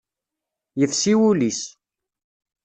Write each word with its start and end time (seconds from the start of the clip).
Yefsi 0.79 1.13
wul-is. 1.19 1.61